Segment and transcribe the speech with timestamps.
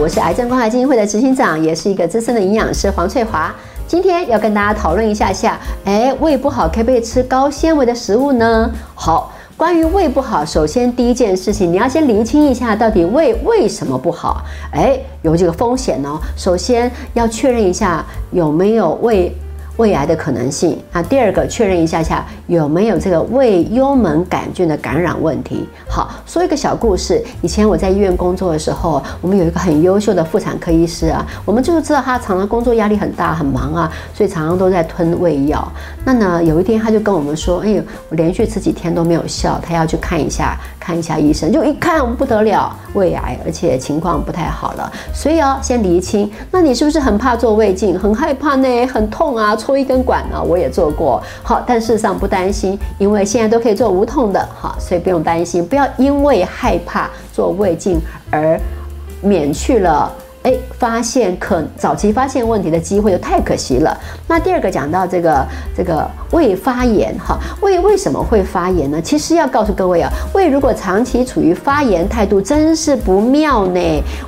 [0.00, 3.54] 我是癌症关怀基金会的执行长，也是一个资深的营养师黄翠华。
[3.86, 8.68] 今天要跟大家讨论一下下，哎，胃不好可不可以吃高纤维的食物呢？
[8.96, 14.42] 好，关于胃不好，首先第一件事情，你要先厘清一下，到底胃为什么不好？
[14.72, 16.18] 哎，有这个风险哦。
[16.36, 19.32] 首先要确认一下有没有胃。
[19.76, 25.68] 胃癌的可能性啊，第二个确认一下下有没有这个胃幽门杆菌的感染问题。
[25.88, 27.22] 好，说一个小故事。
[27.42, 35.66] 以前我在医院工作的时候，我们有一个很优秀的妇产科医师啊，我们就知道他常常工作压力很大很忙啊，所以常常都在吞胃药。
[36.04, 44.92] 那呢，有一天他就跟我们说：“哎，我连续吃几天都没有效，他要去看一下看一下医生。”就一看不得了，胃癌，而且情况不太好了。
[45.12, 48.86] 所以哦，先厘清，那你是不是很怕做胃镜，很害怕呢？
[48.86, 49.56] 很痛啊？
[49.64, 57.98] 抽一根管呢，我也做过，好，但事实上不担心，因为现在都可以做无痛的，好，所以不用担心，不要因为害怕做胃镜
[58.30, 58.60] 而
[59.22, 63.98] 免去了，哎，发现可早期发现问题的机会，就太可惜了。
[64.28, 69.00] 那第二个讲到这个这个胃发炎，哈，胃为什么会发炎呢？
[69.00, 73.80] 其实要告诉各位啊，胃如果长期处于发炎态度，真是不妙呢。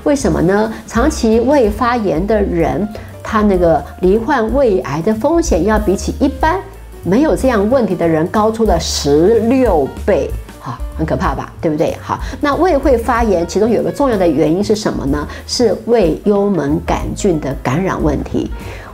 [0.05, 0.73] 为什么呢？
[0.87, 2.89] 长期胃发炎的人。
[3.29, 6.61] 他那个罹患胃癌的风险要比起一般
[7.03, 11.53] 没有这样问题的人高出了十六倍，哈，很可怕吧？
[11.61, 11.97] 对不对？
[12.01, 15.27] 好，那胃会发炎，其中有个重要的原因是什么呢？
[15.45, 18.49] 是胃幽门杆菌的感染问题。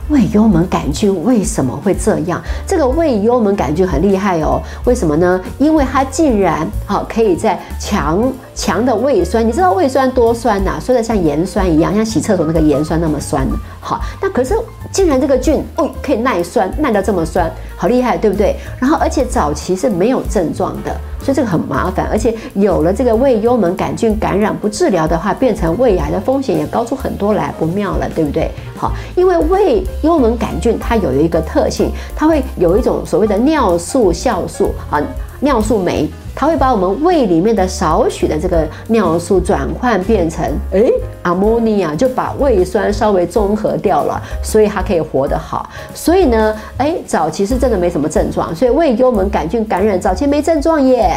[0.09, 2.41] 胃幽门杆菌为什么会这样？
[2.67, 5.39] 这个胃幽门杆菌很厉害哦，为什么呢？
[5.57, 10.77] 因为它竟然好可以在强强的胃酸，你知道胃酸多酸呐？
[10.79, 13.47] 酸的像盐酸一样，像洗厕所那个盐酸那么酸。
[13.79, 14.55] 好，那可是
[14.91, 18.57] 竟然这个菌哦可以耐酸，耐到这么酸，好厉害，对不对？
[18.79, 20.95] 然后而且早期是没有症状的。
[21.23, 28.51] 所以这个很麻烦，而且有了这个胃幽门杆菌感染不治疗的话，变成胃癌的风险也高出很多来，不妙了，对不对？
[28.75, 35.01] 好，因为胃幽门杆菌它有一个特性，它会有一种所谓的尿素酵素啊，
[35.39, 36.09] 尿素酶。
[36.35, 45.69] 它会把我们胃里面的少许的这个尿素转换变成诶阿莫尼亚，就把胃酸稍微中和掉了，所以它可以活得好。
[45.93, 51.15] 所以呢，诶，早期是真的没什么症状，所以胃幽门杆菌感染早期没症状耶。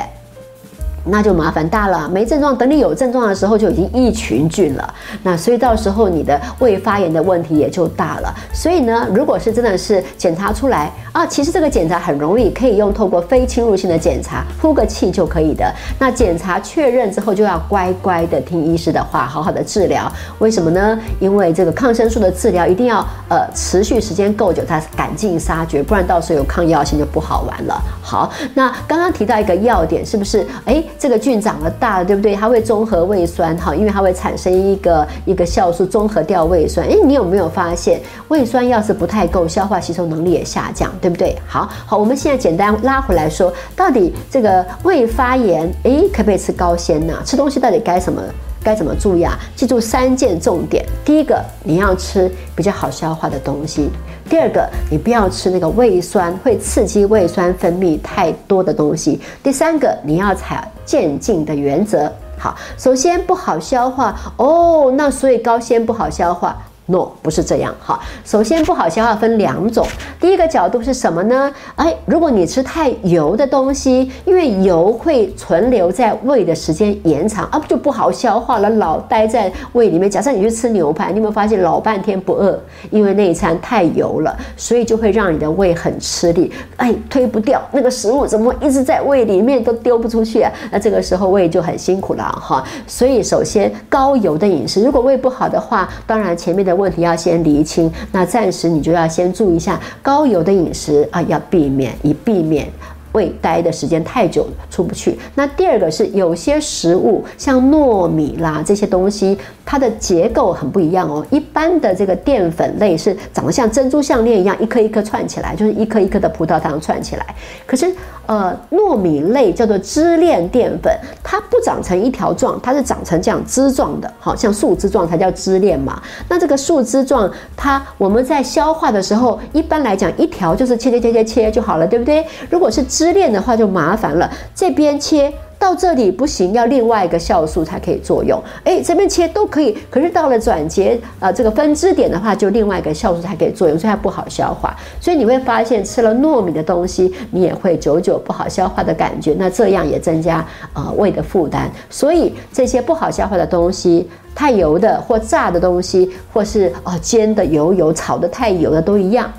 [1.09, 4.95] 那就麻烦大了，没症状，等你有症状的时候就已经一群菌了。
[5.23, 8.35] 那所以到时候你的胃发炎的问题也就大了。
[8.53, 15.73] 所以呢，如果是真的是检查出来啊，其实这个检查很容易，可以用透过非侵入性的检查，呼个气就可以的。
[15.99, 20.11] 那检查确认之后，就要乖乖的听医师的话，好好的治疗。
[20.41, 20.99] 为什么呢？
[21.21, 27.81] 因为这个抗生素的治疗一定要呃持续时间够久，它赶尽杀绝，不然到时候有抗药性就不好玩了。
[28.03, 30.45] 好，那刚刚提到一个要点，是不是？
[30.65, 30.83] 哎。
[30.99, 32.35] 这个菌长得大，对不对？
[32.35, 36.87] 它会中和胃酸，哈，因为它会产生一个一个酵素，中和掉胃酸。
[36.87, 41.37] 诶，你有没有发现，胃酸要是不太够，消化吸收能力也下降，对不对？
[41.47, 47.15] 好好，我们现在简单拉回来说，到底这个胃发炎，诶，可不可以吃高纤呢？
[47.25, 48.23] 吃东西到底该什么？
[48.63, 49.39] 该怎么注意啊？
[49.55, 53.89] 记住三件重点：第一个，你要吃比较好消化的东西；
[54.29, 62.11] 第二个，你不要吃那个胃酸会刺激胃酸分泌太多的东西；第三个，你要采渐进的原则。
[62.39, 66.57] 好，首先不好消化哦，那所以高纤不好消化。
[66.87, 68.01] no，不是这样哈。
[68.25, 69.87] 首先，不好消化分两种。
[70.21, 71.53] 第一个角度是什么呢？
[71.75, 80.09] 哎，如果你吃太油的东西，因为油会存留在胃的时间延长，啊，不就不好消化了，老待在胃里面。
[80.09, 82.57] 假设你去吃牛排，你有没有发现老半天不饿？
[82.91, 90.53] 因为那一餐太油了，所以就会让你的胃很吃力，哎，推不掉那个食物，怎么一直在胃里面都丢不出去啊？
[90.71, 92.63] 那这个时候胃就很辛苦了哈。
[92.87, 96.76] 所以，首先高油的饮食，如果胃不好的话，当然前面的。
[96.77, 102.69] 问题要先厘清，那暂时你就要先注意一下高油的饮食啊，要避免，以避免
[103.17, 105.19] 胃待的时间太久了出不去。
[105.35, 109.39] 那第二个是有些食物，像糯米啦这些东西。
[109.69, 117.27] 它的结构很不一样哦，一般的这个淀粉类是长得像珍珠项链一样，一颗一颗串起来，就是一颗一颗的葡萄糖串起来。
[117.67, 117.93] 可是，
[118.27, 126.01] 呃，糯米类叫做支链淀粉，它不长成一条状，它是长成这样枝状的，好像树枝状才叫支链嘛。
[126.29, 132.25] 那这个树枝状，它我们在消化的时候，一般来讲一条就是切切切切切就好了，对不对？
[132.49, 135.33] 如果是支失恋的话就麻烦了，这边切。
[135.59, 138.39] 到这里不行，要另外一个酵素才可以作用。
[138.63, 144.77] 哎，这边切都可以，可是到了转结啊这个分支点的话，就另外一个酵素才可以作用，所以它不好消化。
[145.01, 149.35] 所以你会发现吃了糯米的东西，你也会久久不好消化的感觉。
[149.39, 150.45] 那这样也增加
[150.75, 151.71] 呃胃的负担。
[151.89, 159.33] 所以这些不好消化的东西，太油的或炸的东西，或是哦煎的油油、炒的太油的都一样。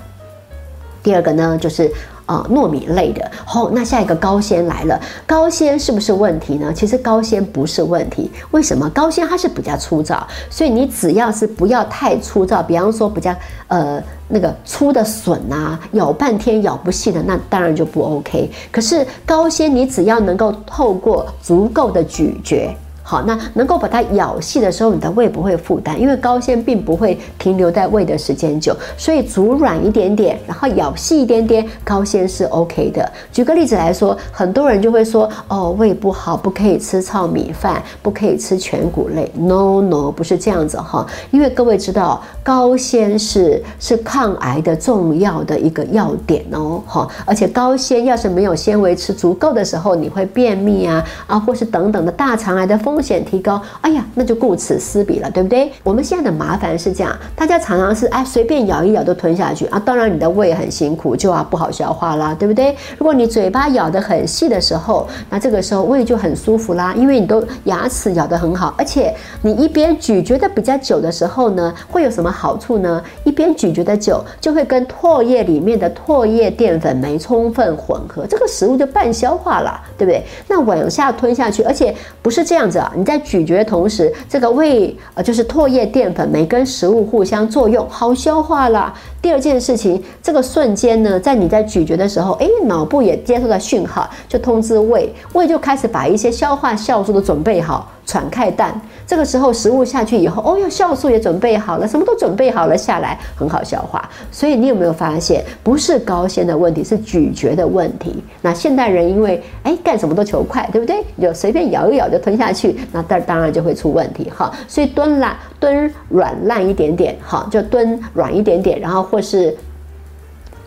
[1.00, 1.88] 第二个呢，就是。
[2.28, 6.70] 啊，糯米类的，好，那下一个高纤来了，高纤是不是问题呢？
[6.74, 8.88] 其实高纤不是问题，为什么？
[8.90, 13.34] 高纤它是比较粗糙，所以你只要是不要太粗糙，比方说比较
[13.68, 13.98] 呃
[14.28, 18.50] 那个粗的笋啊，咬半天咬不细的，那当然就不 OK。
[18.70, 22.76] 可是高纤你只要能够透过足够的咀嚼。
[23.08, 33.10] 好，那能够把它咬细的时候，你的胃不会负担，因为高纤并不会停留在胃的时间久，所以煮软一点点，然后咬细一点点，高纤是 OK 的。
[33.32, 39.32] 举个例子来说，很多人就会说，哦，胃不好，不可以吃糙米饭，不可以吃全谷类。
[39.34, 52.97] No No，不是这样子哈，因为各位知道，高纤是是抗癌的重要的一个要点哦，哈，而且高纤要是没有纤维吃足够的时候，你会便秘啊啊，或是等等的大肠癌的风。
[52.98, 55.70] 风险提高，哎呀，那就顾此失彼了，对不对？
[55.84, 62.76] 我们现在的麻烦是这样，大家常常是哎随便咬一咬都吞下去啊，当然你的胃很辛苦，就啊不好消化啦，对不对？
[62.98, 73.00] 如果你嘴巴咬得很细的时候，那这个时候胃就很舒服啦，因为你都牙齿咬得很好，而且你一边咀嚼的比较久的时候呢，会有什么好处呢？
[73.22, 80.20] 一边咀嚼的久，就会跟唾液里面的唾液淀粉酶充分混合，这个食物就半消化了，对不对？
[80.48, 82.87] 那往下吞下去，而且不是这样子啊。
[82.96, 88.92] 你在咀嚼的同时，这个胃呃就是唾液淀粉酶跟食物互相作用，好消化了。
[89.20, 97.90] 第二件事情，这个瞬间呢，在你在咀嚼的时候，诶，脑部也接收到讯号，就通知胃，胃就开始把一些消化酵素都准备好。
[98.08, 104.08] 喘开蛋，这个时候食物下去以后，哦哟，酵素也准备好了，什么都准备好了下来，很好消化。
[104.32, 108.24] 所以你有没有发现，不是高纤的问题，是咀嚼的问题？
[108.40, 111.04] 那现代人因为哎干什么都求快，对不对？
[111.20, 114.50] 就随便咬一咬就吞下去，那当当然就会出问题哈。
[114.66, 119.54] 所以蹲烂蹲软烂一点点，哈，就蹲软一点点，然后或是。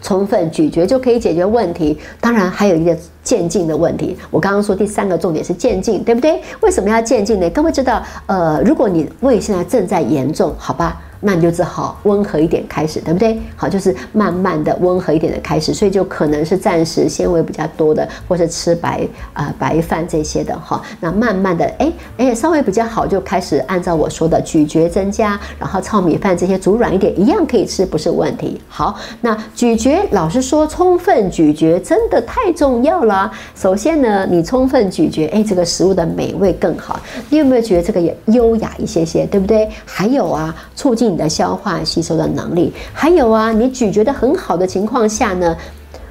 [0.01, 4.18] 充分咀嚼就可以解决问题，当然还有一个渐进的问题。
[4.30, 6.42] 我刚刚说第三个重点是渐进，对不对？
[6.62, 7.50] 为什么要渐进呢？
[7.51, 11.00] 各位知道，呃，如果你胃现在正在严重，好吧？
[11.21, 13.39] 那你就只好温和一点开始，对不对？
[13.56, 20.81] 好，就是慢慢的温和一点的开始，所以就可能是暂时纤维比较多的，或是吃白啊白饭这些的哈。
[21.00, 28.59] 那慢慢的，哎哎，稍微比较好，就开始按照我说的咀嚼增加，然后糙米饭这些煮软一点，一样可以吃，不是问题。
[28.68, 33.31] 好，那咀嚼，老实说，充分咀嚼真的太重要了。
[33.56, 37.00] 首先呢，你充分咀嚼，哎，这个食物的美味更好。
[37.29, 39.69] 你有没有觉得这个也优雅一些些，对不对？
[39.85, 41.11] 还有啊，促进。
[41.12, 45.56] 你的消化吸收的能力，还有啊，你咀嚼的很好的情况下呢，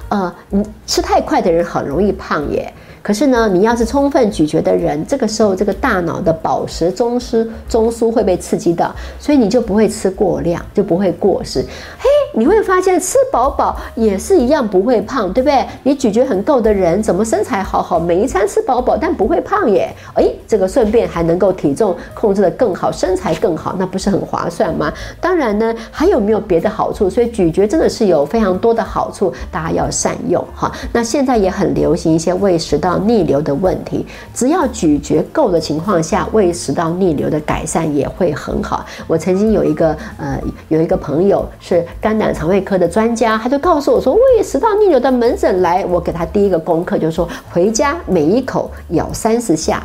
[0.09, 2.71] 呃，你吃太快的人很容易胖耶。
[3.01, 11.65] 可是呢，你要是充分咀嚼的人，这个时候这个大脑的饱食中枢中枢会被刺激到，所以你就不会吃过量，就不会过食。
[11.97, 15.65] 嘿，你会发现吃饱饱也是一样不会胖，对不对？
[15.81, 19.91] 你咀嚼很够的人，怎么身材好好，每一餐吃饱饱，但不会胖耶？
[20.13, 24.93] 哎，这个顺便还能够体重控制的更好，身材更好，那不是很划算吗？
[25.19, 27.09] 当然呢，还有没有别的好处？
[27.09, 30.71] 所以咀嚼真的是有非常多的好处，大家要善用哈。
[30.93, 32.90] 那现在也很流行一些喂食道。
[32.97, 38.85] 逆流的问题，只要咀嚼够的情况下，胃食道逆流的改善也会很好。
[39.07, 40.39] 我曾经有一个呃
[40.69, 49.83] 有一个朋友是肝胆肠胃科的专家，他就告诉我说，胃食道逆流的门诊来，我给他第一个功课就是说，回家每一口咬三十下。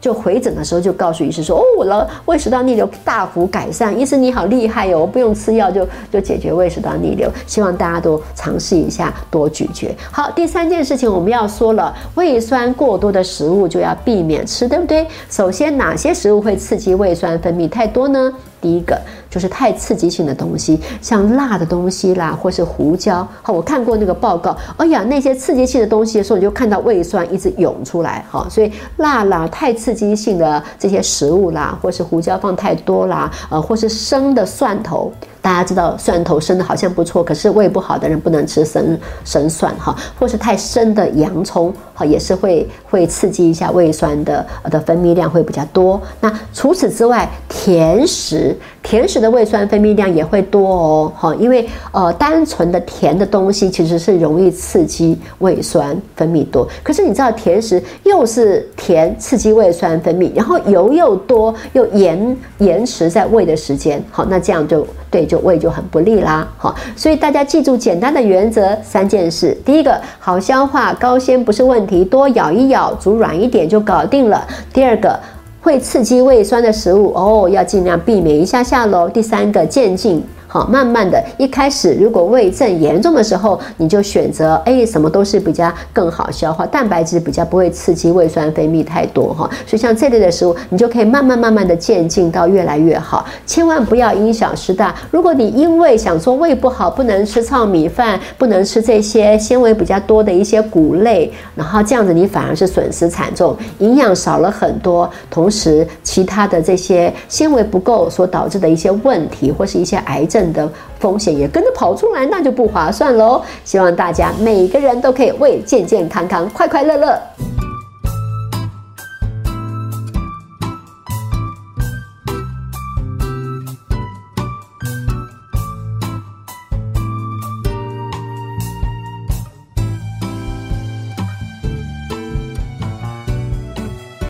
[0.00, 7.30] 就回诊的时候就告诉医师说，哦，我的胃食道逆流大幅改善，医生你好厉害哟，我不用吃药就就解决胃食道逆流。
[7.46, 9.94] 希望大家都尝试一下，多咀嚼。
[10.10, 15.06] 好，第三件事情我们要说了，胃酸过多的食物就要避免吃，对不对？
[15.28, 18.32] 首先，哪些食物会刺激胃酸分泌太多呢？
[18.60, 18.98] 第一个
[19.30, 23.26] 就是太刺激性的东西，像辣的东西啦，或是胡椒。
[23.40, 28.24] 好，我看过那个报告，哎呀，那些刺激性的东西的时候，你就看到胃酸一直涌出来。
[28.30, 35.12] 哈，所以辣啦、太刺激性的这些食物啦，或是胡椒放太多啦，呃，或是生的蒜头。
[35.42, 45.98] 大家知道蒜头生的好像不错，可是胃不好的人不能吃生生蒜哈，或是太生的洋葱哈，也是会会刺激一下胃酸的的分泌量会比较多。
[46.20, 64.86] 那除此之外，甜食甜食的胃酸分泌量也会多哦哈，因为呃单纯的甜的东西其实是容易刺激胃酸分泌多，可是你知道甜食又是甜刺激胃酸分泌，然后油又多又延延迟在胃的时间，好那这样就。
[65.10, 75.18] 对，就胃就很不利啦，好，所以大家记住简单的原则三件事：第一个，好消化，高纤不是问题，多咬一咬，煮软一点就搞定了；第二个，
[75.60, 80.24] 会刺激胃酸的食物哦，要尽量避免一下下喽；第三个，渐进。
[80.52, 89.48] 好，慢慢的，一开始如果胃症严重的时候，你就选择哎，什么都是比较更好消化，蛋白质比较不会刺激胃酸分泌太多哈。
[89.64, 94.92] 所以像这类的食物，你就可以慢慢慢慢的渐进到越来越好，千万不要因小失大。
[95.12, 110.39] 如果你因为想说胃不好，不能吃糙米饭，不能吃这些纤维比较多的一些谷类，然后这样子你反而是损失惨重，营养少了很多，同时其他的这些纤维不够所导致的一些问题或是一些癌症。
[110.52, 113.42] 的风险也跟着跑出来，那就不划算喽。
[113.64, 117.18] 希望大家每个人都可以为健健康康、快快乐乐。